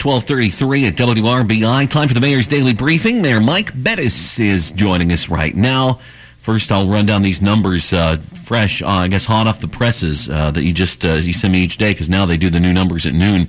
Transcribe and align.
1233 0.00 0.86
at 0.86 0.94
WRBI. 0.94 1.90
Time 1.90 2.06
for 2.06 2.14
the 2.14 2.20
Mayor's 2.20 2.46
Daily 2.46 2.72
Briefing. 2.72 3.20
Mayor 3.20 3.40
Mike 3.40 3.72
Bettice 3.82 4.38
is 4.38 4.70
joining 4.70 5.10
us 5.10 5.28
right 5.28 5.52
now. 5.52 5.94
First, 6.38 6.70
I'll 6.70 6.86
run 6.86 7.04
down 7.04 7.22
these 7.22 7.42
numbers 7.42 7.92
uh, 7.92 8.18
fresh, 8.18 8.80
uh, 8.80 8.86
I 8.86 9.08
guess, 9.08 9.24
hot 9.24 9.48
off 9.48 9.58
the 9.58 9.66
presses 9.66 10.30
uh, 10.30 10.52
that 10.52 10.62
you 10.62 10.72
just 10.72 11.04
uh, 11.04 11.14
you 11.14 11.32
send 11.32 11.52
me 11.52 11.64
each 11.64 11.78
day 11.78 11.90
because 11.90 12.08
now 12.08 12.26
they 12.26 12.36
do 12.36 12.48
the 12.48 12.60
new 12.60 12.72
numbers 12.72 13.06
at 13.06 13.12
noon, 13.12 13.48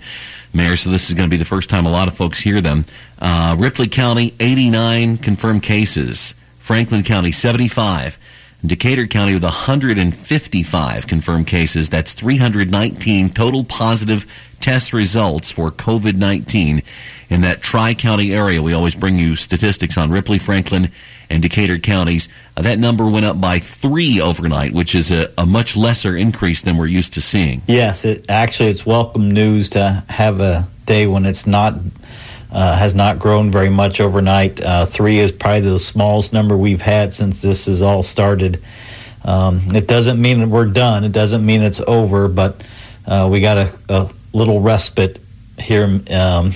Mayor. 0.51 0.75
So 0.75 0.89
this 0.89 1.09
is 1.09 1.13
going 1.13 1.29
to 1.29 1.31
be 1.31 1.37
the 1.37 1.45
first 1.45 1.69
time 1.69 1.85
a 1.85 1.91
lot 1.91 2.07
of 2.07 2.17
folks 2.17 2.39
hear 2.39 2.61
them. 2.61 2.83
Uh, 3.21 3.55
Ripley 3.59 3.87
County, 3.87 4.33
89 4.39 5.19
confirmed 5.19 5.61
cases. 5.61 6.33
Franklin 6.57 7.03
County, 7.03 7.31
75. 7.31 8.17
Decatur 8.65 9.07
County 9.07 9.33
with 9.33 9.43
155 9.43 11.07
confirmed 11.07 11.47
cases. 11.47 11.89
That's 11.89 12.13
319 12.13 13.29
total 13.29 13.63
positive 13.63 14.25
test 14.59 14.91
results 14.91 15.49
for 15.49 15.71
COVID 15.71 16.15
19 16.15 16.81
in 17.29 17.41
that 17.41 17.61
Tri 17.61 17.93
County 17.93 18.33
area. 18.33 18.61
We 18.61 18.73
always 18.73 18.95
bring 18.95 19.17
you 19.17 19.37
statistics 19.37 19.97
on 19.97 20.11
Ripley, 20.11 20.39
Franklin, 20.39 20.89
and 21.29 21.41
Decatur 21.41 21.77
counties. 21.77 22.27
Uh, 22.57 22.63
that 22.63 22.79
number 22.79 23.07
went 23.07 23.25
up 23.25 23.39
by 23.39 23.59
three 23.59 24.19
overnight, 24.19 24.73
which 24.73 24.93
is 24.93 25.11
a, 25.11 25.31
a 25.37 25.45
much 25.45 25.77
lesser 25.77 26.17
increase 26.17 26.61
than 26.61 26.77
we're 26.77 26.87
used 26.87 27.13
to 27.13 27.21
seeing. 27.21 27.61
Yes, 27.67 28.03
it, 28.03 28.25
actually, 28.29 28.71
it's 28.71 28.85
welcome 28.85 29.31
news 29.31 29.69
to 29.69 30.03
have 30.09 30.41
a 30.41 30.67
day 30.85 31.07
when 31.07 31.25
it's 31.25 31.47
not 31.47 31.75
uh, 32.51 32.75
has 32.75 32.95
not 32.95 33.19
grown 33.19 33.51
very 33.51 33.69
much 33.69 34.01
overnight. 34.01 34.61
Uh, 34.61 34.85
three 34.85 35.19
is 35.19 35.31
probably 35.31 35.61
the 35.61 35.79
smallest 35.79 36.33
number 36.33 36.57
we've 36.57 36.81
had 36.81 37.13
since 37.13 37.41
this 37.41 37.67
has 37.67 37.81
all 37.81 38.03
started. 38.03 38.61
Um, 39.23 39.67
it 39.75 39.87
doesn't 39.87 40.19
mean 40.21 40.39
that 40.39 40.47
we're 40.47 40.65
done. 40.65 41.03
It 41.03 41.11
doesn't 41.11 41.45
mean 41.45 41.61
it's 41.61 41.81
over, 41.81 42.27
but 42.27 42.61
uh, 43.05 43.29
we 43.31 43.41
got 43.41 43.57
a, 43.57 43.73
a, 43.89 44.09
little 44.31 44.61
respite 44.61 45.19
here 45.57 46.01
um, 46.11 46.53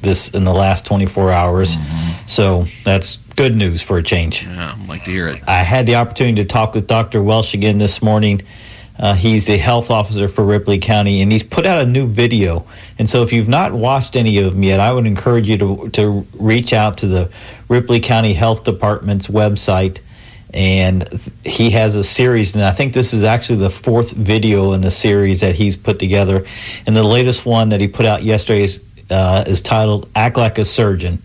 this 0.00 0.30
in 0.30 0.44
the 0.44 0.52
last 0.52 0.86
24 0.86 1.32
hours. 1.32 1.74
Mm-hmm. 1.74 2.28
So 2.28 2.66
that's 2.84 3.16
good 3.34 3.56
news 3.56 3.82
for 3.82 3.98
a 3.98 4.02
change. 4.02 4.44
Yeah, 4.44 4.74
I'd 4.76 4.88
like 4.88 5.04
to 5.04 5.10
hear 5.10 5.28
it. 5.28 5.42
I 5.46 5.64
had 5.64 5.86
the 5.86 5.96
opportunity 5.96 6.42
to 6.42 6.48
talk 6.48 6.74
with 6.74 6.86
Dr. 6.86 7.22
Welsh 7.22 7.54
again 7.54 7.78
this 7.78 8.00
morning. 8.02 8.42
Uh, 8.98 9.14
he's 9.14 9.46
the 9.46 9.58
health 9.58 9.90
officer 9.90 10.26
for 10.28 10.44
Ripley 10.44 10.78
County, 10.78 11.20
and 11.20 11.30
he's 11.30 11.42
put 11.42 11.66
out 11.66 11.82
a 11.82 11.86
new 11.86 12.06
video. 12.06 12.66
And 12.98 13.10
so, 13.10 13.22
if 13.22 13.32
you've 13.32 13.48
not 13.48 13.72
watched 13.72 14.16
any 14.16 14.38
of 14.38 14.52
them 14.52 14.62
yet, 14.62 14.80
I 14.80 14.92
would 14.92 15.06
encourage 15.06 15.48
you 15.48 15.58
to 15.58 15.90
to 15.90 16.26
reach 16.34 16.72
out 16.72 16.98
to 16.98 17.06
the 17.06 17.30
Ripley 17.68 18.00
County 18.00 18.32
Health 18.32 18.64
Department's 18.64 19.26
website. 19.26 19.98
And 20.54 21.06
he 21.44 21.70
has 21.70 21.96
a 21.96 22.04
series, 22.04 22.54
and 22.54 22.64
I 22.64 22.70
think 22.70 22.94
this 22.94 23.12
is 23.12 23.24
actually 23.24 23.58
the 23.58 23.70
fourth 23.70 24.12
video 24.12 24.72
in 24.72 24.80
the 24.80 24.92
series 24.92 25.40
that 25.40 25.54
he's 25.54 25.76
put 25.76 25.98
together. 25.98 26.46
And 26.86 26.96
the 26.96 27.02
latest 27.02 27.44
one 27.44 27.70
that 27.70 27.80
he 27.80 27.88
put 27.88 28.06
out 28.06 28.22
yesterday 28.22 28.62
is, 28.62 28.82
uh, 29.10 29.44
is 29.46 29.60
titled 29.60 30.08
"Act 30.14 30.36
Like 30.36 30.58
a 30.58 30.64
Surgeon." 30.64 31.22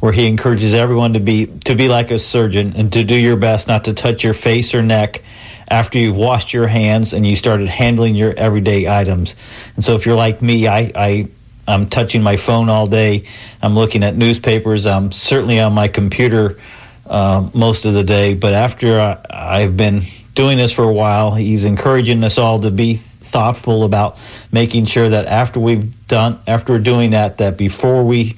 where 0.00 0.12
he 0.12 0.26
encourages 0.26 0.72
everyone 0.72 1.12
to 1.12 1.20
be 1.20 1.46
to 1.46 1.74
be 1.74 1.86
like 1.86 2.10
a 2.10 2.18
surgeon 2.18 2.72
and 2.74 2.90
to 2.94 3.04
do 3.04 3.14
your 3.14 3.36
best 3.36 3.68
not 3.68 3.84
to 3.84 3.92
touch 3.92 4.24
your 4.24 4.32
face 4.32 4.74
or 4.74 4.82
neck 4.82 5.22
after 5.70 5.98
you've 5.98 6.16
washed 6.16 6.52
your 6.52 6.66
hands 6.66 7.12
and 7.12 7.26
you 7.26 7.36
started 7.36 7.68
handling 7.68 8.16
your 8.16 8.34
everyday 8.36 8.88
items. 8.88 9.34
And 9.76 9.84
so 9.84 9.94
if 9.94 10.04
you're 10.04 10.16
like 10.16 10.42
me, 10.42 10.66
I, 10.66 10.92
I 10.94 11.28
I'm 11.68 11.88
touching 11.88 12.22
my 12.22 12.36
phone 12.36 12.68
all 12.68 12.86
day. 12.86 13.26
I'm 13.62 13.74
looking 13.74 14.02
at 14.02 14.16
newspapers. 14.16 14.86
I'm 14.86 15.12
certainly 15.12 15.60
on 15.60 15.72
my 15.72 15.88
computer 15.88 16.60
uh, 17.06 17.48
most 17.54 17.84
of 17.84 17.94
the 17.94 18.02
day. 18.02 18.34
But 18.34 18.54
after 18.54 18.98
I, 18.98 19.24
I've 19.30 19.76
been 19.76 20.06
doing 20.34 20.58
this 20.58 20.72
for 20.72 20.84
a 20.84 20.92
while, 20.92 21.32
he's 21.34 21.64
encouraging 21.64 22.24
us 22.24 22.38
all 22.38 22.60
to 22.60 22.70
be 22.70 22.94
thoughtful 22.96 23.84
about 23.84 24.18
making 24.50 24.86
sure 24.86 25.08
that 25.08 25.26
after 25.26 25.60
we've 25.60 26.08
done, 26.08 26.40
after 26.46 26.78
doing 26.78 27.10
that, 27.10 27.38
that 27.38 27.56
before 27.56 28.04
we 28.04 28.36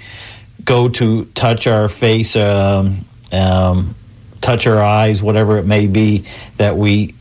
go 0.64 0.88
to 0.88 1.24
touch 1.26 1.66
our 1.66 1.88
face, 1.88 2.36
um, 2.36 3.04
um, 3.30 3.94
touch 4.42 4.66
our 4.66 4.82
eyes, 4.82 5.22
whatever 5.22 5.56
it 5.56 5.64
may 5.64 5.86
be, 5.86 6.26
that 6.58 6.76
we 6.76 7.14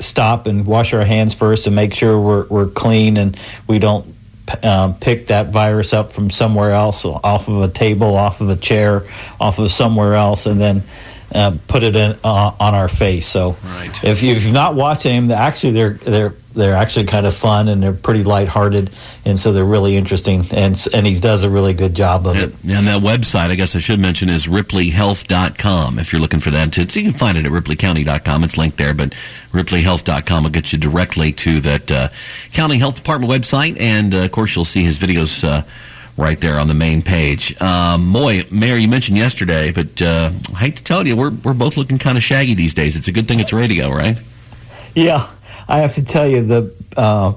stop 0.00 0.46
and 0.46 0.66
wash 0.66 0.92
our 0.92 1.04
hands 1.04 1.34
first 1.34 1.66
and 1.66 1.74
make 1.76 1.94
sure 1.94 2.20
we're, 2.20 2.46
we're 2.46 2.66
clean 2.66 3.16
and 3.16 3.38
we 3.66 3.78
don't 3.78 4.06
um, 4.62 4.94
pick 4.94 5.28
that 5.28 5.48
virus 5.48 5.92
up 5.92 6.12
from 6.12 6.30
somewhere 6.30 6.70
else, 6.70 7.04
off 7.04 7.48
of 7.48 7.62
a 7.62 7.68
table, 7.68 8.14
off 8.16 8.40
of 8.40 8.48
a 8.48 8.56
chair, 8.56 9.04
off 9.40 9.58
of 9.58 9.70
somewhere 9.72 10.14
else, 10.14 10.46
and 10.46 10.60
then 10.60 10.82
uh, 11.34 11.56
put 11.66 11.82
it 11.82 11.96
in 11.96 12.16
uh, 12.22 12.52
on 12.58 12.74
our 12.74 12.88
face. 12.88 13.26
So, 13.26 13.56
right. 13.64 14.04
if, 14.04 14.22
you, 14.22 14.34
have 14.34 14.52
not 14.52 14.74
watched 14.74 15.02
them, 15.02 15.30
actually 15.30 15.72
they're 15.72 15.94
they're 15.94 16.34
they're 16.56 16.74
actually 16.74 17.06
kind 17.06 17.26
of 17.26 17.34
fun 17.34 17.68
and 17.68 17.82
they're 17.82 17.92
pretty 17.92 18.24
lighthearted, 18.24 18.90
and 19.24 19.38
so 19.38 19.52
they're 19.52 19.64
really 19.64 19.96
interesting. 19.96 20.46
And 20.50 20.84
and 20.92 21.06
he 21.06 21.20
does 21.20 21.42
a 21.42 21.50
really 21.50 21.74
good 21.74 21.94
job 21.94 22.26
of 22.26 22.34
and, 22.34 22.52
it. 22.52 22.76
And 22.76 22.86
that 22.88 23.02
website, 23.02 23.50
I 23.50 23.54
guess 23.54 23.76
I 23.76 23.78
should 23.78 24.00
mention, 24.00 24.28
is 24.28 24.46
ripleyhealth.com. 24.46 25.98
If 25.98 26.12
you're 26.12 26.20
looking 26.20 26.40
for 26.40 26.50
that, 26.50 26.74
so 26.74 26.82
you 26.82 27.10
can 27.10 27.18
find 27.18 27.38
it 27.38 27.46
at 27.46 27.52
ripleycounty.com. 27.52 28.44
It's 28.44 28.56
linked 28.56 28.78
there, 28.78 28.94
but 28.94 29.10
ripleyhealth.com 29.52 30.42
will 30.42 30.50
get 30.50 30.72
you 30.72 30.78
directly 30.78 31.32
to 31.32 31.60
that 31.60 31.92
uh, 31.92 32.08
county 32.52 32.78
health 32.78 32.96
department 32.96 33.32
website, 33.32 33.80
and 33.80 34.14
uh, 34.14 34.18
of 34.18 34.32
course 34.32 34.56
you'll 34.56 34.64
see 34.64 34.82
his 34.82 34.98
videos. 34.98 35.44
Uh, 35.46 35.62
right 36.18 36.40
there 36.40 36.58
on 36.58 36.66
the 36.66 36.74
main 36.74 37.02
page. 37.02 37.60
Um, 37.60 38.06
Moy, 38.06 38.44
Mayor, 38.50 38.76
you 38.76 38.88
mentioned 38.88 39.18
yesterday, 39.18 39.70
but 39.70 40.00
uh, 40.00 40.30
I 40.54 40.58
hate 40.58 40.76
to 40.76 40.82
tell 40.82 41.06
you, 41.06 41.14
we're, 41.14 41.30
we're 41.44 41.52
both 41.52 41.76
looking 41.76 41.98
kind 41.98 42.16
of 42.16 42.24
shaggy 42.24 42.54
these 42.54 42.72
days. 42.72 42.96
It's 42.96 43.08
a 43.08 43.12
good 43.12 43.28
thing 43.28 43.38
it's 43.38 43.52
radio, 43.52 43.90
right? 43.90 44.18
Yeah, 44.94 45.28
I 45.68 45.80
have 45.80 45.94
to 45.94 46.04
tell 46.04 46.26
you 46.26 46.42
the 46.42 46.74
uh, 46.96 47.34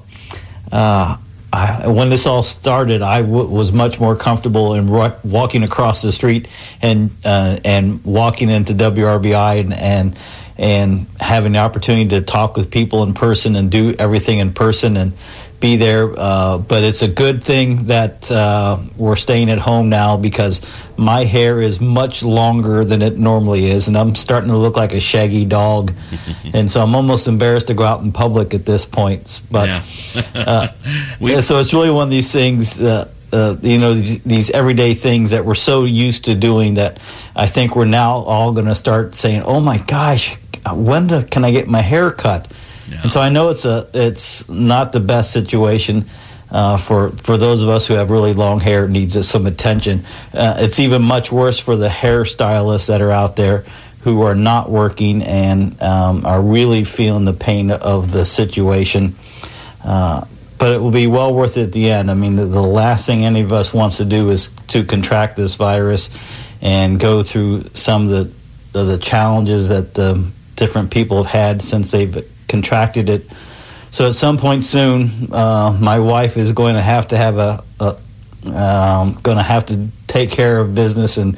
uh, 0.71 1.17
I, 1.51 1.87
when 1.87 2.09
this 2.09 2.27
all 2.27 2.43
started, 2.43 3.01
I 3.01 3.21
w- 3.21 3.47
was 3.47 3.71
much 3.71 3.99
more 3.99 4.15
comfortable 4.15 4.75
in 4.75 4.87
walking 4.87 5.63
across 5.63 6.01
the 6.01 6.11
street 6.11 6.47
and 6.81 7.09
uh, 7.25 7.57
and 7.65 8.03
walking 8.05 8.49
into 8.49 8.73
WRBI 8.73 9.59
and, 9.59 9.73
and 9.73 10.19
and 10.57 11.07
having 11.19 11.53
the 11.53 11.59
opportunity 11.59 12.09
to 12.09 12.21
talk 12.21 12.55
with 12.55 12.69
people 12.69 13.01
in 13.03 13.13
person 13.13 13.55
and 13.55 13.71
do 13.71 13.95
everything 13.97 14.39
in 14.39 14.53
person 14.53 14.97
and 14.97 15.13
be 15.59 15.75
there. 15.75 16.13
Uh, 16.17 16.57
but 16.57 16.83
it's 16.83 17.01
a 17.01 17.07
good 17.07 17.43
thing 17.43 17.87
that 17.87 18.29
uh, 18.31 18.79
we're 18.97 19.15
staying 19.15 19.49
at 19.49 19.59
home 19.59 19.89
now 19.89 20.17
because 20.17 20.61
my 20.97 21.23
hair 21.23 21.61
is 21.61 21.79
much 21.79 22.23
longer 22.23 22.83
than 22.85 23.01
it 23.01 23.17
normally 23.17 23.69
is, 23.69 23.87
and 23.87 23.97
I'm 23.97 24.15
starting 24.15 24.49
to 24.49 24.57
look 24.57 24.75
like 24.75 24.93
a 24.93 24.99
shaggy 24.99 25.45
dog. 25.45 25.93
and 26.53 26.71
so 26.71 26.81
I'm 26.81 26.95
almost 26.95 27.27
embarrassed 27.27 27.67
to 27.67 27.73
go 27.73 27.83
out 27.83 28.01
in 28.01 28.11
public 28.11 28.53
at 28.53 28.65
this 28.65 28.85
point. 28.85 29.41
But 29.51 29.67
yeah. 30.15 30.23
uh, 30.35 30.67
so 31.41 31.59
it's 31.59 31.73
really 31.73 31.89
one 31.89 32.07
of 32.07 32.11
these 32.11 32.31
things. 32.31 32.79
Uh, 32.79 33.11
uh, 33.31 33.55
you 33.61 33.77
know 33.77 33.93
these, 33.93 34.23
these, 34.23 34.49
everyday 34.49 34.95
things 34.95 35.29
that 35.29 35.45
we're 35.45 35.53
so 35.53 35.83
used 35.83 36.25
to 36.25 36.33
doing 36.33 36.73
that 36.73 36.99
I 37.35 37.45
think 37.45 37.75
we're 37.75 37.85
now 37.85 38.23
all 38.23 38.51
going 38.53 38.65
to 38.65 38.73
start 38.73 39.13
saying, 39.13 39.43
"Oh 39.43 39.59
my 39.59 39.77
gosh, 39.77 40.35
when 40.73 41.27
can 41.27 41.45
I 41.45 41.51
get 41.51 41.67
my 41.67 41.81
hair 41.81 42.09
cut?" 42.09 42.51
Yeah. 42.89 43.01
And 43.03 43.13
so 43.13 43.21
I 43.21 43.29
know 43.29 43.49
it's 43.49 43.65
a 43.65 43.87
it's 43.93 44.47
not 44.49 44.91
the 44.93 44.99
best 44.99 45.31
situation. 45.31 46.05
Uh, 46.51 46.77
for 46.77 47.09
for 47.09 47.37
those 47.37 47.61
of 47.61 47.69
us 47.69 47.85
who 47.85 47.93
have 47.93 48.09
really 48.09 48.33
long 48.33 48.59
hair 48.59 48.87
needs 48.87 49.27
some 49.27 49.45
attention. 49.45 50.03
Uh, 50.33 50.55
it's 50.57 50.79
even 50.79 51.03
much 51.03 51.31
worse 51.31 51.59
for 51.59 51.75
the 51.75 51.89
hairstylists 51.89 52.87
that 52.87 53.01
are 53.01 53.11
out 53.11 53.35
there 53.35 53.65
who 54.01 54.21
are 54.23 54.33
not 54.33 54.69
working 54.69 55.21
and 55.21 55.79
um, 55.81 56.25
are 56.25 56.41
really 56.41 56.83
feeling 56.83 57.25
the 57.25 57.33
pain 57.33 57.69
of 57.69 58.11
the 58.11 58.25
situation. 58.25 59.13
Uh, 59.83 60.25
but 60.57 60.75
it 60.75 60.81
will 60.81 60.91
be 60.91 61.07
well 61.07 61.33
worth 61.33 61.55
it 61.57 61.63
at 61.63 61.71
the 61.71 61.91
end. 61.91 62.09
I 62.09 62.13
mean, 62.15 62.35
the, 62.35 62.45
the, 62.45 62.61
last 62.61 63.05
thing 63.05 63.25
any 63.25 63.41
of 63.41 63.53
us 63.53 63.73
wants 63.73 63.97
to 63.97 64.05
do 64.05 64.29
is 64.29 64.49
to 64.69 64.83
contract 64.83 65.37
this 65.37 65.55
virus 65.55 66.09
and 66.61 66.99
go 66.99 67.23
through 67.23 67.63
some 67.73 68.09
of 68.09 68.09
the 68.09 68.39
the 68.71 68.97
challenges 68.99 69.69
that 69.69 69.95
the 69.95 70.29
different 70.55 70.91
people 70.91 71.23
have 71.23 71.31
had 71.31 71.61
since 71.63 71.89
they've 71.89 72.23
contracted 72.49 73.09
it. 73.09 73.29
So 73.91 74.09
at 74.09 74.15
some 74.15 74.37
point 74.37 74.63
soon, 74.63 75.33
uh, 75.33 75.77
my 75.79 75.99
wife 75.99 76.37
is 76.37 76.51
going 76.51 76.75
to 76.75 76.81
have 76.81 77.07
to 77.09 77.17
have 77.17 77.37
a, 77.37 77.63
a 77.79 77.97
um, 78.45 79.19
going 79.21 79.37
to 79.37 79.43
have 79.43 79.65
to 79.67 79.87
take 80.07 80.31
care 80.31 80.59
of 80.59 80.75
business 80.75 81.17
and 81.17 81.37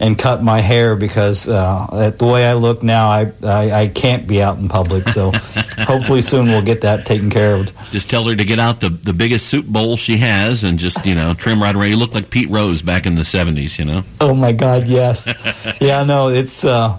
and 0.00 0.18
cut 0.18 0.42
my 0.42 0.60
hair 0.60 0.96
because 0.96 1.48
uh, 1.48 2.12
the 2.18 2.26
way 2.26 2.44
I 2.44 2.54
look 2.54 2.82
now, 2.82 3.08
I, 3.08 3.32
I, 3.44 3.82
I 3.82 3.86
can't 3.86 4.26
be 4.26 4.42
out 4.42 4.58
in 4.58 4.68
public. 4.68 5.06
So 5.08 5.30
hopefully 5.78 6.22
soon 6.22 6.46
we'll 6.46 6.64
get 6.64 6.80
that 6.80 7.06
taken 7.06 7.30
care 7.30 7.54
of. 7.54 7.70
Just 7.92 8.10
tell 8.10 8.24
her 8.24 8.34
to 8.34 8.44
get 8.44 8.58
out 8.58 8.80
the, 8.80 8.88
the 8.88 9.12
biggest 9.12 9.46
soup 9.46 9.64
bowl 9.64 9.96
she 9.96 10.16
has 10.16 10.64
and 10.64 10.76
just 10.76 11.06
you 11.06 11.14
know 11.14 11.34
trim 11.34 11.62
right 11.62 11.74
away. 11.74 11.90
You 11.90 11.96
look 11.96 12.16
like 12.16 12.30
Pete 12.30 12.50
Rose 12.50 12.82
back 12.82 13.06
in 13.06 13.14
the 13.14 13.24
seventies, 13.24 13.78
you 13.78 13.84
know. 13.84 14.02
Oh 14.20 14.34
my 14.34 14.50
God, 14.50 14.84
yes, 14.84 15.32
yeah, 15.80 16.02
no, 16.02 16.28
it's. 16.28 16.64
Uh, 16.64 16.98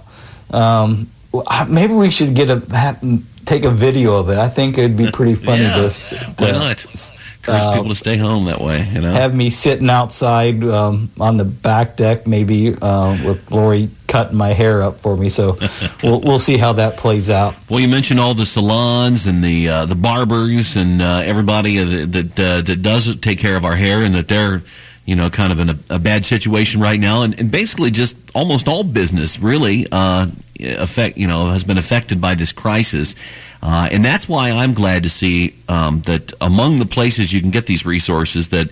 um, 0.50 1.08
maybe 1.68 1.92
we 1.92 2.10
should 2.10 2.34
get 2.34 2.48
a 2.48 2.56
take 3.44 3.64
a 3.64 3.70
video 3.70 4.14
of 4.14 4.30
it. 4.30 4.38
I 4.38 4.48
think 4.48 4.78
it'd 4.78 4.96
be 4.96 5.10
pretty 5.10 5.34
funny. 5.46 5.62
yeah. 5.62 5.78
This, 5.78 6.22
why 6.38 6.52
not? 6.52 6.84
Encourage 7.46 7.66
uh, 7.66 7.72
people 7.72 7.88
to 7.90 7.94
stay 7.94 8.16
home 8.16 8.46
that 8.46 8.60
way. 8.60 8.88
You 8.88 9.02
know, 9.02 9.12
have 9.12 9.34
me 9.34 9.50
sitting 9.50 9.90
outside 9.90 10.64
um, 10.64 11.10
on 11.20 11.36
the 11.36 11.44
back 11.44 11.96
deck, 11.96 12.26
maybe 12.26 12.74
uh, 12.80 13.18
with 13.26 13.50
Lori 13.50 13.90
cutting 14.06 14.36
my 14.36 14.54
hair 14.54 14.82
up 14.82 14.96
for 14.96 15.14
me. 15.14 15.28
So 15.28 15.58
we'll 16.02 16.20
we'll 16.20 16.38
see 16.38 16.56
how 16.56 16.72
that 16.74 16.96
plays 16.96 17.28
out. 17.28 17.54
Well, 17.68 17.80
you 17.80 17.88
mentioned 17.88 18.18
all 18.18 18.32
the 18.32 18.46
salons 18.46 19.26
and 19.26 19.44
the 19.44 19.68
uh, 19.68 19.86
the 19.86 19.94
barbers 19.94 20.76
and 20.76 21.02
uh, 21.02 21.22
everybody 21.24 21.76
that 21.76 22.12
that, 22.12 22.40
uh, 22.40 22.60
that 22.62 22.80
does 22.80 23.14
take 23.16 23.40
care 23.40 23.56
of 23.56 23.66
our 23.66 23.76
hair, 23.76 24.02
and 24.02 24.14
that 24.14 24.28
they're 24.28 24.62
you 25.06 25.14
know, 25.14 25.28
kind 25.28 25.52
of 25.52 25.60
in 25.60 25.68
a, 25.68 25.78
a 25.90 25.98
bad 25.98 26.24
situation 26.24 26.80
right 26.80 26.98
now, 26.98 27.24
and, 27.24 27.38
and, 27.38 27.50
basically 27.50 27.90
just 27.90 28.16
almost 28.34 28.68
all 28.68 28.82
business 28.82 29.38
really 29.38 29.86
uh, 29.92 30.26
affect, 30.60 31.16
you 31.16 31.26
know, 31.26 31.46
has 31.46 31.64
been 31.64 31.78
affected 31.78 32.20
by 32.20 32.34
this 32.34 32.52
crisis, 32.52 33.14
uh, 33.62 33.88
and 33.90 34.04
that's 34.04 34.28
why 34.28 34.50
I'm 34.50 34.74
glad 34.74 35.02
to 35.04 35.10
see 35.10 35.54
um, 35.68 36.00
that 36.02 36.32
among 36.40 36.78
the 36.78 36.86
places 36.86 37.32
you 37.32 37.40
can 37.40 37.50
get 37.50 37.66
these 37.66 37.84
resources 37.84 38.48
that 38.48 38.68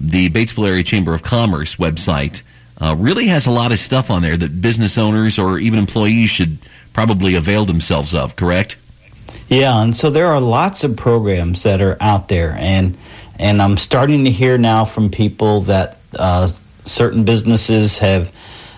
the 0.00 0.28
Batesville 0.28 0.68
Area 0.68 0.82
Chamber 0.82 1.14
of 1.14 1.22
Commerce 1.22 1.76
website 1.76 2.42
uh, 2.80 2.94
really 2.98 3.26
has 3.28 3.46
a 3.46 3.50
lot 3.50 3.72
of 3.72 3.78
stuff 3.78 4.10
on 4.10 4.22
there 4.22 4.36
that 4.36 4.60
business 4.60 4.98
owners 4.98 5.38
or 5.38 5.58
even 5.58 5.78
employees 5.78 6.30
should 6.30 6.58
probably 6.92 7.34
avail 7.34 7.64
themselves 7.64 8.14
of. 8.14 8.36
Correct? 8.36 8.76
Yeah, 9.48 9.80
and 9.80 9.96
so 9.96 10.10
there 10.10 10.26
are 10.26 10.40
lots 10.40 10.84
of 10.84 10.96
programs 10.96 11.62
that 11.62 11.80
are 11.80 11.96
out 12.00 12.28
there, 12.28 12.56
and 12.58 12.96
and 13.38 13.62
I'm 13.62 13.76
starting 13.78 14.24
to 14.24 14.30
hear 14.30 14.58
now 14.58 14.84
from 14.84 15.10
people 15.10 15.60
that 15.62 15.98
uh, 16.18 16.48
certain 16.84 17.24
businesses 17.24 17.98
have. 17.98 18.32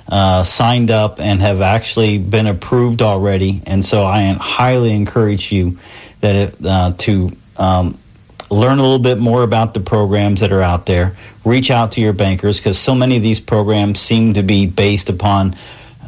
Uh, 0.08 0.42
signed 0.42 0.90
up 0.90 1.20
and 1.20 1.42
have 1.42 1.60
actually 1.60 2.16
been 2.16 2.46
approved 2.46 3.02
already, 3.02 3.60
and 3.66 3.84
so 3.84 4.04
I 4.04 4.24
highly 4.32 4.92
encourage 4.92 5.52
you 5.52 5.78
that 6.20 6.34
it, 6.34 6.64
uh, 6.64 6.94
to 6.98 7.36
um, 7.58 7.98
learn 8.50 8.78
a 8.78 8.82
little 8.82 8.98
bit 8.98 9.18
more 9.18 9.42
about 9.42 9.74
the 9.74 9.80
programs 9.80 10.40
that 10.40 10.52
are 10.52 10.62
out 10.62 10.86
there. 10.86 11.16
Reach 11.44 11.70
out 11.70 11.92
to 11.92 12.00
your 12.00 12.12
bankers 12.12 12.58
because 12.58 12.78
so 12.78 12.94
many 12.94 13.16
of 13.16 13.22
these 13.22 13.40
programs 13.40 14.00
seem 14.00 14.34
to 14.34 14.42
be 14.42 14.66
based 14.66 15.10
upon 15.10 15.56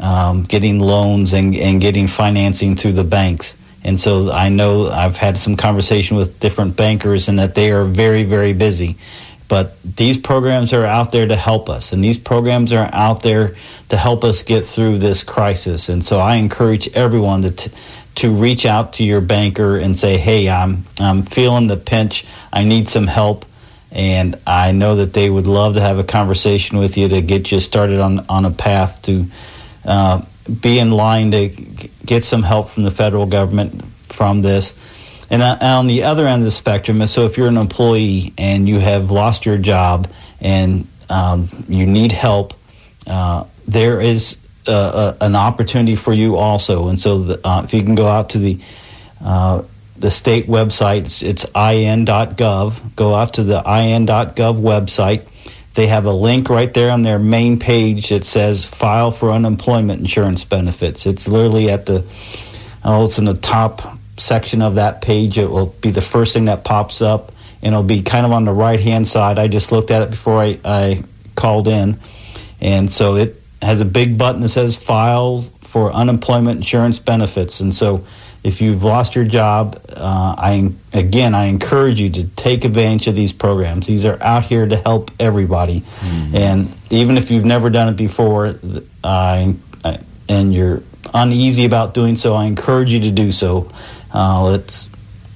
um, 0.01 0.43
getting 0.45 0.81
loans 0.81 1.33
and, 1.33 1.55
and 1.55 1.81
getting 1.81 2.09
financing 2.09 2.77
through 2.77 2.93
the 2.93 3.05
banks. 3.05 3.57
And 3.83 3.99
so 3.99 4.31
I 4.31 4.49
know 4.49 4.89
I've 4.89 5.17
had 5.17 5.39
some 5.39 5.57
conversation 5.57 6.17
with 6.17 6.41
different 6.41 6.77
bankers 6.77 7.29
and 7.29 7.39
that 7.39 7.55
they 7.55 7.73
are 7.73 7.85
very, 7.85 8.25
very 8.25 8.53
busy. 8.53 8.99
But 9.51 9.83
these 9.83 10.17
programs 10.17 10.73
are 10.73 10.87
out 10.87 11.11
there 11.11 11.27
to 11.27 11.35
help 11.35 11.69
us, 11.69 11.93
and 11.93 12.05
these 12.05 12.17
programs 12.17 12.73
are 12.73 12.89
out 12.93 13.25
there 13.25 13.57
to 13.89 13.97
help 13.97 14.23
us 14.23 14.45
get 14.45 14.65
through 14.65 14.99
this 15.01 15.25
crisis. 15.25 15.89
And 15.89 16.05
so 16.05 16.21
I 16.21 16.37
encourage 16.37 16.87
everyone 16.95 17.43
to, 17.43 17.51
t- 17.51 17.73
to 18.15 18.31
reach 18.31 18.65
out 18.65 18.93
to 18.95 19.03
your 19.03 19.21
banker 19.21 19.77
and 19.77 19.99
say, 19.99 20.19
"Hey, 20.19 20.49
I'm 20.49 20.85
I'm 21.01 21.23
feeling 21.23 21.67
the 21.67 21.77
pinch. 21.77 22.25
I 22.53 22.63
need 22.63 22.89
some 22.89 23.09
help." 23.09 23.45
And 23.91 24.39
I 24.47 24.71
know 24.71 24.95
that 24.95 25.15
they 25.15 25.29
would 25.29 25.49
love 25.49 25.75
to 25.75 25.81
have 25.81 25.99
a 25.99 26.05
conversation 26.05 26.79
with 26.79 26.97
you 26.97 27.09
to 27.09 27.21
get 27.21 27.51
you 27.51 27.59
started 27.59 27.99
on 27.99 28.21
on 28.29 28.45
a 28.45 28.53
path 28.53 29.03
to 29.03 29.27
uh, 29.85 30.23
be 30.63 30.79
in 30.79 30.93
line 30.93 31.33
to 31.33 31.49
get 32.07 32.23
some 32.23 32.45
help 32.45 32.69
from 32.69 32.85
the 32.85 32.93
federal 32.93 33.27
government 33.27 33.85
from 34.05 34.43
this. 34.43 34.75
And 35.31 35.43
uh, 35.43 35.59
on 35.61 35.87
the 35.87 36.03
other 36.03 36.27
end 36.27 36.43
of 36.43 36.45
the 36.45 36.51
spectrum, 36.51 37.07
so 37.07 37.25
if 37.25 37.39
you're 37.39 37.47
an 37.47 37.57
employee 37.57 38.35
and 38.37 38.69
you 38.69 38.81
have 38.81 39.13
lost 39.13 39.47
your 39.47 39.59
job 39.59 40.11
and 40.41 40.89
um, 41.09 41.47
you 41.69 41.87
need 41.87 42.11
help, 42.11 42.55
uh, 43.07 43.45
there 43.67 44.01
is 44.01 44.39
uh, 44.67 45.15
an 45.21 45.37
opportunity 45.37 45.97
for 45.97 46.13
you 46.13 46.37
also. 46.37 46.89
And 46.89 46.99
so, 46.99 47.19
the, 47.19 47.47
uh, 47.47 47.63
if 47.65 47.73
you 47.73 47.83
can 47.83 47.95
go 47.95 48.07
out 48.07 48.31
to 48.31 48.39
the 48.39 48.59
uh, 49.25 49.63
the 49.97 50.11
state 50.11 50.47
website, 50.47 51.05
it's, 51.05 51.23
it's 51.23 51.45
in.gov. 51.45 52.97
Go 52.97 53.15
out 53.15 53.35
to 53.35 53.45
the 53.45 53.59
in.gov 53.59 54.61
website. 54.61 55.27
They 55.75 55.87
have 55.87 56.07
a 56.07 56.13
link 56.13 56.49
right 56.49 56.73
there 56.73 56.91
on 56.91 57.03
their 57.03 57.19
main 57.19 57.59
page 57.59 58.09
that 58.09 58.25
says 58.25 58.65
"File 58.65 59.13
for 59.13 59.31
Unemployment 59.31 60.01
Insurance 60.01 60.45
Benefits." 60.45 61.07
It's 61.07 61.29
literally 61.29 61.71
at 61.71 61.87
the 61.87 62.05
oh, 62.85 63.05
it's 63.05 63.19
in 63.19 63.27
the 63.27 63.35
top 63.35 63.99
section 64.21 64.63
of 64.63 64.77
that 64.77 65.03
page. 65.03 65.39
It 65.39 65.51
will 65.51 65.67
be 65.67 65.91
the 65.91 66.03
first 66.03 66.33
thing 66.35 66.45
that 66.47 66.65
pops 66.65 67.03
up, 67.03 67.33
and 67.63 67.75
it'll 67.75 67.83
be 67.83 68.03
kind 68.03 68.27
of 68.27 68.33
on 68.33 68.45
the 68.45 68.53
right 68.53 68.81
hand 68.81 69.09
side. 69.09 69.39
I 69.39 69.49
just 69.49 69.73
looked 69.73 69.91
at 69.91 70.03
it 70.03 70.11
before 70.11 70.41
I, 70.41 70.59
I 70.65 71.03
called 71.35 71.69
in, 71.69 71.99
and 72.61 72.93
so 72.93 73.17
it 73.17 73.43
has 73.63 73.81
a 73.81 73.85
big 73.85 74.17
button 74.17 74.41
that 74.43 74.49
says 74.49 74.77
files 74.77 75.51
for 75.61 75.93
unemployment 75.93 76.59
insurance 76.59 76.99
benefits. 76.99 77.61
And 77.61 77.75
so 77.75 78.05
if 78.43 78.61
you've 78.61 78.83
lost 78.83 79.15
your 79.15 79.25
job, 79.25 79.81
uh, 79.97 80.35
I 80.37 80.73
again 80.93 81.35
I 81.35 81.45
encourage 81.45 82.01
you 82.01 82.11
to 82.11 82.25
take 82.25 82.65
advantage 82.65 83.07
of 83.07 83.15
these 83.15 83.33
programs. 83.33 83.87
These 83.87 84.07
are 84.07 84.21
out 84.23 84.45
here 84.45 84.67
to 84.67 84.77
help 84.77 85.11
everybody, 85.19 85.81
mm-hmm. 85.81 86.37
and 86.37 86.75
even 86.91 87.17
if 87.19 87.31
you've 87.31 87.45
never 87.45 87.71
done 87.71 87.89
it 87.89 87.97
before, 87.97 88.55
I, 89.05 89.55
I, 89.85 89.99
and 90.29 90.53
you're 90.53 90.83
uneasy 91.15 91.65
about 91.65 91.95
doing 91.95 92.17
so, 92.17 92.35
I 92.35 92.47
encourage 92.47 92.91
you 92.91 93.01
to 93.01 93.11
do 93.11 93.33
so. 93.33 93.71
Uh, 94.13 94.45
let's 94.45 94.91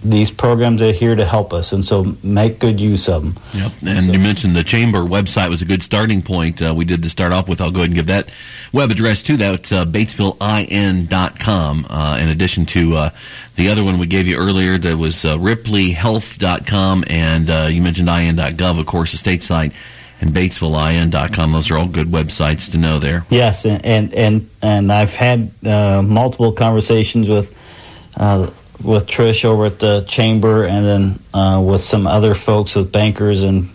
these 0.05 0.31
programs 0.31 0.83
are 0.83 0.93
here 0.93 1.15
to 1.15 1.25
help 1.25 1.53
us, 1.53 1.73
and 1.73 1.85
so 1.85 2.15
make 2.23 2.59
good 2.59 2.79
use 2.79 3.09
of 3.09 3.23
them. 3.23 3.43
Yep. 3.55 3.73
And 3.87 4.07
so. 4.07 4.13
you 4.13 4.19
mentioned 4.19 4.55
the 4.55 4.63
chamber 4.63 4.99
website 4.99 5.49
was 5.49 5.63
a 5.63 5.65
good 5.65 5.83
starting 5.83 6.21
point. 6.21 6.61
Uh, 6.61 6.75
we 6.77 6.85
did 6.85 7.03
to 7.03 7.11
start 7.11 7.33
off 7.33 7.49
with. 7.49 7.61
I'll 7.61 7.71
go 7.71 7.81
ahead 7.81 7.89
and 7.89 7.97
give 7.97 8.09
that 8.09 8.35
web 8.73 8.91
address 8.91 9.23
to 9.25 9.37
that. 9.39 9.73
Uh, 9.73 9.85
BatesvilleIN.com. 9.87 11.87
Uh, 11.89 12.19
in 12.21 12.29
addition 12.29 12.67
to 12.67 12.97
uh, 12.97 13.11
the 13.57 13.71
other 13.71 13.83
one 13.83 13.99
we 13.99 14.07
gave 14.07 14.27
you 14.27 14.37
earlier, 14.37 14.77
that 14.77 14.97
was 14.97 15.25
uh, 15.25 15.37
RipleyHealth.com, 15.39 17.05
and 17.09 17.51
uh, 17.51 17.69
you 17.71 17.81
mentioned 17.81 18.09
IN.gov, 18.09 18.79
of 18.79 18.87
course, 18.87 19.13
the 19.13 19.19
state 19.19 19.43
site. 19.43 19.73
And 20.21 20.33
BatesvilleIN.com. 20.33 21.53
Those 21.53 21.71
are 21.71 21.77
all 21.77 21.89
good 21.89 22.07
websites 22.07 22.71
to 22.71 22.79
know 22.79 22.99
there. 22.99 23.27
Yes, 23.31 23.67
and 23.67 23.85
and 23.85 24.15
and, 24.15 24.49
and 24.63 24.93
I've 24.93 25.15
had 25.15 25.51
uh, 25.67 26.03
multiple 26.03 26.53
conversations 26.53 27.29
with 27.29 27.55
with 28.85 29.07
Trish 29.07 29.45
over 29.45 29.67
at 29.67 29.79
the 29.79 30.05
chamber, 30.07 30.65
and 30.65 30.85
then 30.85 31.19
uh, 31.33 31.61
with 31.61 31.81
some 31.81 32.07
other 32.07 32.35
folks 32.35 32.75
with 32.75 32.93
bankers 32.93 33.43
and 33.43 33.71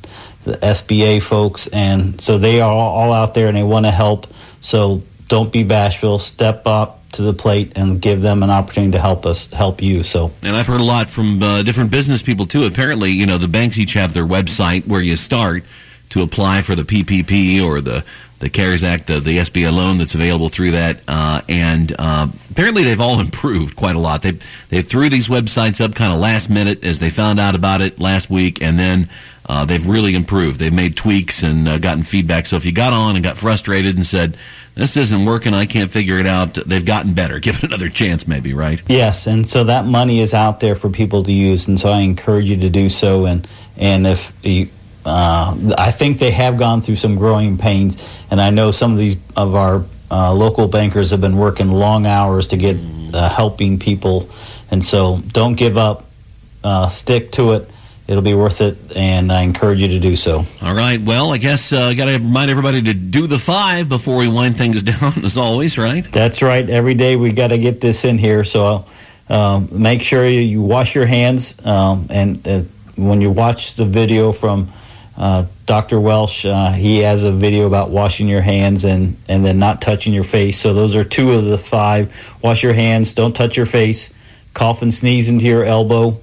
the 0.45 0.57
SBA 0.57 1.21
folks, 1.21 1.67
and 1.67 2.19
so 2.21 2.37
they 2.37 2.61
are 2.61 2.71
all, 2.71 2.95
all 2.95 3.13
out 3.13 3.33
there 3.33 3.47
and 3.47 3.57
they 3.57 3.63
want 3.63 3.85
to 3.85 3.91
help. 3.91 4.27
So 4.61 5.03
don't 5.27 5.51
be 5.51 5.63
bashful. 5.63 6.19
Step 6.19 6.65
up 6.65 6.99
to 7.11 7.23
the 7.23 7.33
plate 7.33 7.73
and 7.75 8.01
give 8.01 8.21
them 8.21 8.43
an 8.43 8.49
opportunity 8.49 8.91
to 8.91 8.99
help 8.99 9.25
us 9.25 9.47
help 9.51 9.81
you. 9.81 10.03
So, 10.03 10.31
and 10.43 10.55
I've 10.55 10.67
heard 10.67 10.81
a 10.81 10.83
lot 10.83 11.07
from 11.07 11.41
uh, 11.41 11.63
different 11.63 11.91
business 11.91 12.21
people 12.21 12.45
too. 12.45 12.65
Apparently, 12.65 13.11
you 13.11 13.25
know, 13.25 13.37
the 13.37 13.47
banks 13.47 13.77
each 13.77 13.93
have 13.93 14.13
their 14.13 14.25
website 14.25 14.87
where 14.87 15.01
you 15.01 15.15
start 15.15 15.63
to 16.09 16.23
apply 16.23 16.61
for 16.61 16.75
the 16.75 16.83
PPP 16.83 17.63
or 17.63 17.81
the 17.81 18.03
the 18.39 18.49
CARES 18.49 18.83
Act, 18.83 19.11
uh, 19.11 19.19
the 19.19 19.37
SBA 19.37 19.73
loan 19.73 19.97
that's 19.97 20.15
available 20.15 20.49
through 20.49 20.71
that, 20.71 21.01
uh, 21.07 21.41
and 21.49 21.93
uh, 21.99 22.27
apparently 22.51 22.83
they've 22.83 23.01
all 23.01 23.19
improved 23.19 23.75
quite 23.75 23.95
a 23.95 23.99
lot. 23.99 24.21
They 24.21 24.31
they 24.69 24.81
threw 24.81 25.09
these 25.09 25.27
websites 25.27 25.83
up 25.83 25.95
kind 25.95 26.11
of 26.11 26.19
last 26.19 26.49
minute 26.49 26.83
as 26.83 26.99
they 26.99 27.09
found 27.09 27.39
out 27.39 27.55
about 27.55 27.81
it 27.81 27.99
last 27.99 28.29
week, 28.29 28.61
and 28.61 28.79
then 28.79 29.09
uh, 29.47 29.65
they've 29.65 29.85
really 29.85 30.15
improved. 30.15 30.59
They've 30.59 30.73
made 30.73 30.95
tweaks 30.95 31.43
and 31.43 31.67
uh, 31.67 31.77
gotten 31.79 32.03
feedback. 32.03 32.45
So 32.45 32.55
if 32.55 32.65
you 32.65 32.71
got 32.71 32.93
on 32.93 33.15
and 33.15 33.23
got 33.23 33.37
frustrated 33.37 33.97
and 33.97 34.05
said 34.05 34.37
this 34.75 34.95
isn't 34.95 35.25
working, 35.25 35.53
I 35.53 35.65
can't 35.65 35.91
figure 35.91 36.17
it 36.19 36.27
out, 36.27 36.53
they've 36.53 36.85
gotten 36.85 37.13
better. 37.13 37.39
Give 37.39 37.55
it 37.55 37.63
another 37.63 37.89
chance, 37.89 38.27
maybe, 38.27 38.53
right? 38.53 38.81
Yes, 38.87 39.27
and 39.27 39.49
so 39.49 39.65
that 39.65 39.85
money 39.85 40.21
is 40.21 40.33
out 40.33 40.59
there 40.61 40.75
for 40.75 40.89
people 40.89 41.23
to 41.23 41.33
use, 41.33 41.67
and 41.67 41.79
so 41.79 41.89
I 41.89 41.99
encourage 42.01 42.49
you 42.49 42.57
to 42.57 42.69
do 42.69 42.89
so. 42.89 43.25
And 43.25 43.47
and 43.75 44.07
if 44.07 44.31
you 44.43 44.69
uh, 45.05 45.73
I 45.77 45.91
think 45.91 46.19
they 46.19 46.31
have 46.31 46.57
gone 46.57 46.81
through 46.81 46.97
some 46.97 47.15
growing 47.15 47.57
pains, 47.57 47.97
and 48.29 48.41
I 48.41 48.49
know 48.49 48.71
some 48.71 48.91
of 48.91 48.97
these 48.97 49.15
of 49.35 49.55
our 49.55 49.83
uh, 50.11 50.33
local 50.33 50.67
bankers 50.67 51.11
have 51.11 51.21
been 51.21 51.37
working 51.37 51.71
long 51.71 52.05
hours 52.05 52.47
to 52.47 52.57
get 52.57 52.77
uh, 53.13 53.29
helping 53.29 53.79
people, 53.79 54.29
and 54.71 54.85
so 54.85 55.17
don't 55.27 55.55
give 55.55 55.77
up. 55.77 56.05
Uh, 56.63 56.89
stick 56.89 57.31
to 57.33 57.53
it. 57.53 57.69
It'll 58.07 58.23
be 58.23 58.33
worth 58.33 58.59
it, 58.61 58.75
and 58.97 59.31
I 59.31 59.43
encourage 59.43 59.79
you 59.79 59.87
to 59.89 59.99
do 59.99 60.15
so. 60.15 60.43
All 60.63 60.73
right. 60.73 60.99
Well, 60.99 61.31
I 61.31 61.37
guess 61.37 61.71
I 61.71 61.91
uh, 61.91 61.93
got 61.93 62.05
to 62.05 62.13
remind 62.13 62.49
everybody 62.49 62.81
to 62.81 62.93
do 62.93 63.27
the 63.27 63.37
five 63.37 63.87
before 63.87 64.17
we 64.17 64.27
wind 64.27 64.57
things 64.57 64.81
down, 64.99 65.13
as 65.23 65.37
always, 65.37 65.77
right? 65.77 66.03
That's 66.11 66.41
right. 66.41 66.67
Every 66.67 66.95
day 66.95 67.15
we 67.15 67.31
got 67.31 67.49
to 67.49 67.59
get 67.59 67.81
this 67.81 68.05
in 68.05 68.17
here. 68.17 68.43
So 68.43 68.85
um, 69.29 69.69
make 69.71 70.01
sure 70.01 70.27
you, 70.27 70.41
you 70.41 70.61
wash 70.61 70.95
your 70.95 71.05
hands, 71.05 71.55
um, 71.63 72.07
and 72.09 72.45
uh, 72.47 72.63
when 72.95 73.21
you 73.21 73.29
watch 73.31 73.75
the 73.75 73.85
video 73.85 74.31
from 74.31 74.71
uh, 75.19 75.45
Dr. 75.65 75.99
Welsh, 75.99 76.45
uh, 76.45 76.71
he 76.71 76.99
has 76.99 77.23
a 77.23 77.31
video 77.31 77.67
about 77.67 77.89
washing 77.89 78.29
your 78.29 78.41
hands 78.41 78.85
and, 78.85 79.17
and 79.27 79.43
then 79.43 79.59
not 79.59 79.81
touching 79.81 80.13
your 80.13 80.23
face. 80.23 80.57
So 80.57 80.73
those 80.73 80.95
are 80.95 81.03
two 81.03 81.33
of 81.33 81.43
the 81.43 81.57
five. 81.57 82.15
Wash 82.41 82.63
your 82.63 82.71
hands, 82.71 83.13
don't 83.13 83.35
touch 83.35 83.57
your 83.57 83.65
face, 83.65 84.09
cough 84.53 84.81
and 84.81 84.93
sneeze 84.93 85.27
into 85.27 85.45
your 85.45 85.65
elbow, 85.65 86.17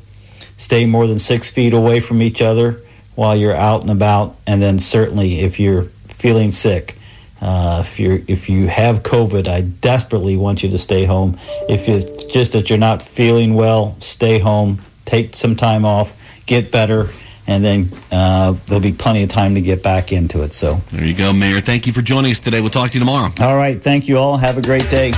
stay 0.56 0.86
more 0.86 1.06
than 1.06 1.18
six 1.18 1.50
feet 1.50 1.74
away 1.74 2.00
from 2.00 2.22
each 2.22 2.40
other 2.40 2.80
while 3.16 3.36
you're 3.36 3.54
out 3.54 3.82
and 3.82 3.90
about, 3.90 4.36
and 4.46 4.62
then 4.62 4.78
certainly 4.78 5.40
if 5.40 5.60
you're 5.60 5.84
feeling 6.08 6.50
sick. 6.50 6.96
Uh, 7.38 7.82
if 7.84 8.00
you 8.00 8.24
if 8.28 8.48
you 8.48 8.66
have 8.66 9.02
COVID, 9.02 9.46
I 9.46 9.60
desperately 9.60 10.38
want 10.38 10.62
you 10.62 10.70
to 10.70 10.78
stay 10.78 11.04
home. 11.04 11.38
If 11.68 11.86
it's 11.86 12.24
just 12.24 12.52
that 12.52 12.70
you're 12.70 12.78
not 12.78 13.02
feeling 13.02 13.54
well, 13.54 13.94
stay 14.00 14.38
home. 14.38 14.80
Take 15.04 15.36
some 15.36 15.54
time 15.54 15.84
off. 15.84 16.16
Get 16.46 16.72
better 16.72 17.10
and 17.46 17.64
then 17.64 17.88
uh, 18.10 18.54
there'll 18.66 18.80
be 18.80 18.92
plenty 18.92 19.22
of 19.22 19.30
time 19.30 19.54
to 19.54 19.60
get 19.60 19.82
back 19.82 20.12
into 20.12 20.42
it. 20.42 20.54
So 20.54 20.74
there 20.92 21.04
you 21.04 21.14
go, 21.14 21.32
Mayor. 21.32 21.60
Thank 21.60 21.86
you 21.86 21.92
for 21.92 22.02
joining 22.02 22.30
us 22.30 22.40
today. 22.40 22.60
We'll 22.60 22.70
talk 22.70 22.90
to 22.90 22.98
you 22.98 23.04
tomorrow. 23.04 23.32
All 23.40 23.56
right. 23.56 23.82
Thank 23.82 24.08
you 24.08 24.18
all. 24.18 24.36
Have 24.36 24.58
a 24.58 24.62
great 24.62 24.88
day. 24.90 25.12